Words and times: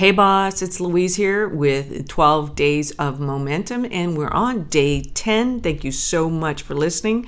Hey, 0.00 0.12
boss, 0.12 0.62
it's 0.62 0.80
Louise 0.80 1.16
here 1.16 1.46
with 1.46 2.08
12 2.08 2.54
Days 2.54 2.90
of 2.92 3.20
Momentum, 3.20 3.84
and 3.90 4.16
we're 4.16 4.30
on 4.30 4.64
day 4.64 5.02
10. 5.02 5.60
Thank 5.60 5.84
you 5.84 5.92
so 5.92 6.30
much 6.30 6.62
for 6.62 6.74
listening. 6.74 7.26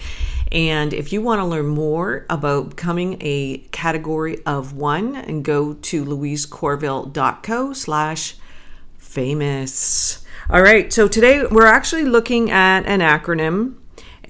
And 0.50 0.94
if 0.94 1.12
you 1.12 1.20
want 1.20 1.42
to 1.42 1.44
learn 1.44 1.66
more 1.66 2.24
about 2.30 2.70
becoming 2.70 3.18
a 3.20 3.58
category 3.72 4.42
of 4.46 4.72
one, 4.72 5.16
and 5.16 5.44
go 5.44 5.74
to 5.74 6.02
louisecorville.co 6.02 7.74
slash 7.74 8.36
famous. 8.96 10.24
All 10.48 10.62
right, 10.62 10.90
so 10.90 11.08
today 11.08 11.44
we're 11.44 11.66
actually 11.66 12.06
looking 12.06 12.50
at 12.50 12.86
an 12.86 13.00
acronym 13.00 13.74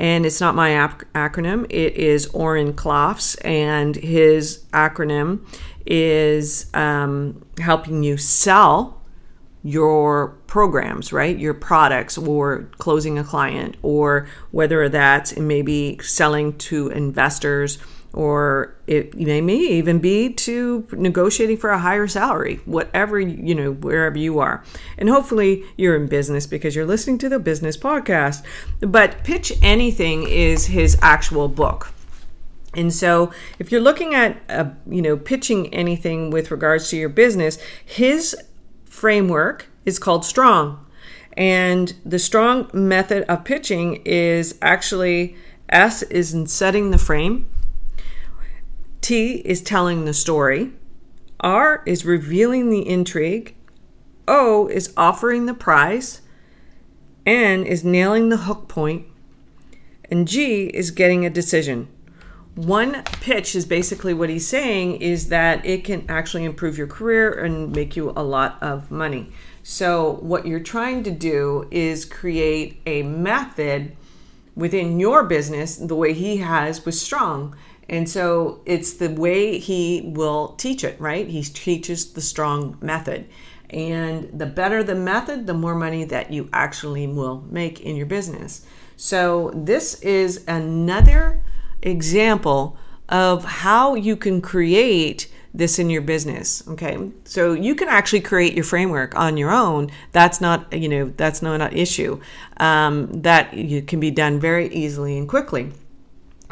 and 0.03 0.27
it's 0.27 0.41
not 0.41 0.57
my 0.57 0.75
ap- 0.75 1.05
acronym. 1.15 1.65
It 1.71 1.95
is 1.95 2.27
Oren 2.35 2.73
Klaff's, 2.75 3.37
and 3.37 3.95
his 3.95 4.65
acronym 4.73 5.47
is 5.87 6.69
um, 6.75 7.47
helping 7.59 8.03
you 8.03 8.17
sell 8.17 9.01
your 9.63 10.31
programs, 10.49 11.13
right? 11.13 11.39
Your 11.39 11.55
products, 11.55 12.19
or 12.19 12.69
closing 12.79 13.17
a 13.17 13.23
client, 13.23 13.77
or 13.83 14.27
whether 14.51 14.89
that's 14.89 15.39
maybe 15.39 16.01
selling 16.03 16.59
to 16.59 16.89
investors 16.89 17.79
or 18.13 18.75
it 18.87 19.15
may 19.15 19.41
even 19.57 19.99
be 19.99 20.33
to 20.33 20.87
negotiating 20.93 21.57
for 21.57 21.71
a 21.71 21.79
higher 21.79 22.07
salary, 22.07 22.57
whatever, 22.67 23.19
you 23.19 23.55
know, 23.55 23.73
wherever 23.73 24.19
you 24.19 24.39
are. 24.39 24.63
And 24.99 25.09
hopefully 25.09 25.65
you're 25.77 25.97
in 25.97 26.09
business 26.09 26.47
because 26.47 26.77
you're 26.77 26.87
listening 26.87 27.19
to 27.19 27.29
the 27.29 27.39
business 27.39 27.77
podcast. 27.77 28.45
But 28.81 29.25
Pitch 29.25 29.53
Anything 29.63 30.29
is 30.29 30.67
his 30.67 30.99
actual 31.01 31.49
book. 31.49 31.93
And 32.75 32.93
so, 32.93 33.33
if 33.59 33.71
you're 33.71 33.83
looking 33.83 34.15
at, 34.15 34.41
uh, 34.49 34.71
you 34.87 35.03
know, 35.03 35.17
pitching 35.17 35.73
anything 35.75 36.31
with 36.31 36.51
regards 36.51 36.89
to 36.89 36.97
your 36.97 37.11
business, 37.11 37.59
his 37.85 38.35
framework 38.87 39.67
is 39.85 39.99
called 39.99 40.25
Strong. 40.25 40.85
And 41.35 41.95
the 42.05 42.19
strong 42.19 42.71
method 42.73 43.25
of 43.25 43.45
pitching 43.45 44.03
is 44.05 44.59
actually 44.63 45.37
S 45.69 46.03
is 46.03 46.35
in 46.35 46.47
setting 46.47 46.91
the 46.91 46.99
frame, 46.99 47.49
T 49.03 49.43
is 49.45 49.61
telling 49.61 50.05
the 50.05 50.15
story. 50.15 50.73
R 51.41 51.83
is 51.85 52.05
revealing 52.05 52.71
the 52.71 52.89
intrigue. 52.89 53.57
O 54.29 54.69
is 54.69 54.95
offering 54.97 55.47
the 55.47 55.55
prize. 55.55 56.23
N 57.27 57.65
is 57.65 57.85
nailing 57.85 58.29
the 58.29 58.39
hook 58.39 58.69
point. 58.69 59.07
And 60.09 60.29
G 60.29 60.67
is 60.67 60.93
getting 60.93 61.27
a 61.27 61.31
decision. 61.31 61.89
One 62.55 63.03
pitch 63.05 63.57
is 63.57 63.67
basically 63.67 64.15
what 64.15 64.29
he's 64.29 64.47
saying 64.47 64.97
is 64.97 65.31
that 65.31 65.67
it 65.67 65.85
can 65.85 66.05
actually 66.09 66.45
improve 66.45 66.79
your 66.79 66.87
career 66.87 67.33
and 67.33 67.75
make 67.75 67.97
you 67.97 68.13
a 68.15 68.23
lot 68.23 68.57
of 68.63 68.91
money. 68.91 69.33
So, 69.65 70.19
what 70.21 70.47
you're 70.47 70.61
trying 70.61 71.03
to 71.05 71.11
do 71.11 71.67
is 71.71 72.05
create 72.05 72.83
a 72.85 73.03
method 73.03 73.97
within 74.55 75.01
your 75.01 75.25
business 75.25 75.77
the 75.77 75.97
way 75.97 76.13
he 76.13 76.37
has 76.39 76.85
with 76.85 76.95
Strong 76.95 77.57
and 77.89 78.09
so 78.09 78.61
it's 78.65 78.95
the 78.95 79.11
way 79.11 79.59
he 79.59 80.03
will 80.05 80.55
teach 80.57 80.85
it, 80.85 81.01
right? 81.01 81.29
He 81.29 81.43
teaches 81.43 82.13
the 82.13 82.21
strong 82.21 82.79
method. 82.81 83.29
And 83.71 84.39
the 84.39 84.47
better 84.47 84.83
the 84.83 84.95
method, 84.95 85.47
the 85.47 85.55
more 85.55 85.75
money 85.75 86.05
that 86.05 86.31
you 86.33 86.49
actually 86.53 87.07
will 87.07 87.45
make 87.51 87.81
in 87.81 87.97
your 87.97 88.07
business. 88.07 88.67
So 88.97 89.51
this 89.55 90.01
is 90.03 90.45
another 90.47 91.43
example 91.83 92.77
of 93.09 93.45
how 93.45 93.95
you 93.95 94.17
can 94.17 94.41
create 94.41 95.29
this 95.55 95.79
in 95.79 95.91
your 95.91 96.01
business 96.01 96.67
okay 96.67 97.11
so 97.25 97.53
you 97.53 97.75
can 97.75 97.87
actually 97.87 98.21
create 98.21 98.55
your 98.55 98.65
framework 98.65 99.15
on 99.15 99.37
your 99.37 99.51
own 99.51 99.91
that's 100.13 100.41
not 100.41 100.73
you 100.73 100.89
know 100.89 101.13
that's 101.17 101.43
not 101.43 101.61
an 101.61 101.71
issue 101.77 102.19
um, 102.57 103.21
that 103.21 103.53
you 103.53 103.83
can 103.83 104.01
be 104.01 104.11
done 104.11 104.41
very 104.41 104.73
easily 104.73 105.19
and 105.19 105.29
quickly 105.29 105.71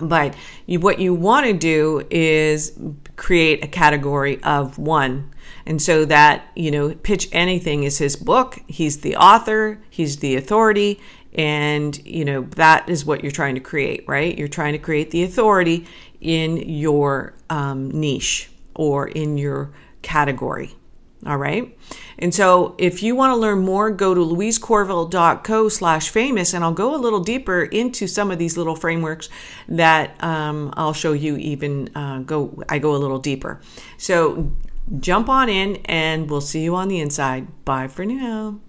but 0.00 0.34
you, 0.66 0.81
what 0.81 0.99
you 0.99 1.15
want 1.15 1.47
to 1.47 1.53
do 1.53 2.06
is 2.11 2.78
create 3.16 3.62
a 3.65 3.69
category 3.69 4.43
of 4.43 4.78
one. 4.78 5.33
And 5.66 5.81
so 5.81 6.05
that, 6.06 6.47
you 6.56 6.71
know, 6.71 6.94
Pitch 6.94 7.28
Anything 7.33 7.84
is 7.84 7.99
his 7.99 8.16
book. 8.16 8.59
He's 8.66 9.00
the 9.00 9.16
author, 9.16 9.81
he's 9.91 10.19
the 10.19 10.37
authority. 10.37 11.00
And, 11.34 12.05
you 12.05 12.25
know, 12.25 12.43
that 12.56 12.88
is 12.88 13.05
what 13.05 13.22
you're 13.22 13.31
trying 13.31 13.55
to 13.55 13.61
create, 13.61 14.05
right? 14.09 14.37
You're 14.37 14.49
trying 14.49 14.72
to 14.72 14.78
create 14.78 15.12
the 15.12 15.22
authority 15.22 15.87
in 16.21 16.56
your 16.56 17.34
um, 17.49 17.88
niche 17.91 18.50
or 18.75 19.09
in 19.09 19.38
your 19.38 19.71
category. 20.03 20.75
All 21.27 21.37
right. 21.37 21.77
And 22.20 22.34
so 22.34 22.75
if 22.78 23.03
you 23.03 23.16
want 23.16 23.32
to 23.32 23.36
learn 23.36 23.60
more, 23.60 23.91
go 23.91 24.14
to 24.14 24.20
louisecorville.co 24.20 25.69
slash 25.69 26.10
famous 26.10 26.53
and 26.54 26.62
I'll 26.62 26.72
go 26.72 26.94
a 26.94 26.98
little 26.98 27.20
deeper 27.20 27.62
into 27.62 28.06
some 28.06 28.31
of 28.31 28.38
these 28.38 28.56
little 28.56 28.76
frameworks 28.76 29.28
that 29.69 30.22
um, 30.22 30.72
I'll 30.76 30.92
show 30.92 31.12
you 31.12 31.36
even 31.38 31.91
uh, 31.97 32.19
go, 32.20 32.62
I 32.69 32.78
go 32.78 32.94
a 32.94 32.98
little 32.98 33.19
deeper. 33.19 33.60
So 33.97 34.53
jump 34.98 35.28
on 35.28 35.48
in 35.48 35.76
and 35.86 36.28
we'll 36.28 36.41
see 36.41 36.62
you 36.62 36.75
on 36.76 36.88
the 36.88 37.00
inside. 37.00 37.64
Bye 37.64 37.88
for 37.88 38.04
now. 38.04 38.60